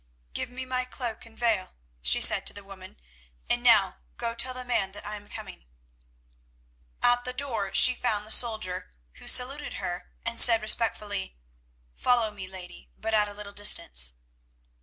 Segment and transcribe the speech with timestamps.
[0.33, 2.97] "Give me my cloak and veil," she said to the woman,
[3.47, 5.67] "and now go tell the man that I am coming."
[7.03, 11.37] At the door she found the soldier, who saluted her, and said respectfully,
[11.93, 14.13] "Follow me, lady, but at a little distance."